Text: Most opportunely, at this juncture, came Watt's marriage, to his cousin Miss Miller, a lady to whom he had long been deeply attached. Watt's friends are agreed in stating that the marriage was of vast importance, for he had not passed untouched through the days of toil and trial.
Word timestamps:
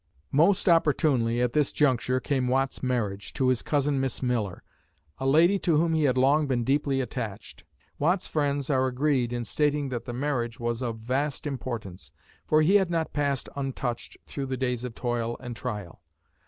Most 0.31 0.67
opportunely, 0.67 1.43
at 1.43 1.51
this 1.51 1.71
juncture, 1.71 2.19
came 2.19 2.47
Watt's 2.47 2.81
marriage, 2.81 3.33
to 3.33 3.49
his 3.49 3.61
cousin 3.61 3.99
Miss 3.99 4.23
Miller, 4.23 4.63
a 5.19 5.27
lady 5.27 5.59
to 5.59 5.77
whom 5.77 5.93
he 5.93 6.05
had 6.05 6.17
long 6.17 6.47
been 6.47 6.63
deeply 6.63 7.01
attached. 7.01 7.63
Watt's 7.99 8.25
friends 8.25 8.71
are 8.71 8.87
agreed 8.87 9.31
in 9.31 9.45
stating 9.45 9.89
that 9.89 10.05
the 10.05 10.11
marriage 10.13 10.59
was 10.59 10.81
of 10.81 10.97
vast 10.97 11.45
importance, 11.45 12.11
for 12.47 12.63
he 12.63 12.77
had 12.77 12.89
not 12.89 13.13
passed 13.13 13.47
untouched 13.55 14.17
through 14.25 14.47
the 14.47 14.57
days 14.57 14.83
of 14.83 14.95
toil 14.95 15.37
and 15.39 15.55
trial. 15.55 16.01